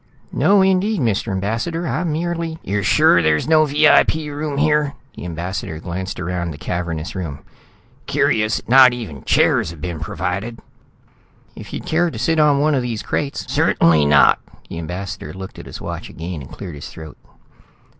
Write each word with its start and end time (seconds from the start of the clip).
"No 0.33 0.63
indeed, 0.63 0.99
Mr. 0.99 1.31
Ambassador. 1.31 1.87
I 1.87 2.03
merely" 2.03 2.57
"You're 2.63 2.81
sure 2.81 3.21
there's 3.21 3.47
no 3.47 3.65
VIP 3.65 4.15
room 4.15 4.57
here?" 4.57 4.95
The 5.15 5.25
ambassador 5.25 5.77
glanced 5.79 6.19
around 6.19 6.49
the 6.49 6.57
cavernous 6.57 7.13
room. 7.13 7.43
"Curious 8.07 8.55
that 8.57 8.67
not 8.67 8.93
even 8.93 9.23
chairs 9.25 9.69
have 9.69 9.79
been 9.79 9.99
provided." 9.99 10.57
"If 11.55 11.71
you'd 11.71 11.85
care 11.85 12.09
to 12.09 12.17
sit 12.17 12.39
on 12.39 12.59
one 12.61 12.73
of 12.73 12.81
these 12.81 13.03
crates" 13.03 13.45
"Certainly 13.53 14.05
not." 14.05 14.39
The 14.69 14.79
ambassador 14.79 15.33
looked 15.35 15.59
at 15.59 15.67
his 15.67 15.79
watch 15.79 16.09
again 16.09 16.41
and 16.41 16.51
cleared 16.51 16.73
his 16.73 16.89
throat. 16.89 17.17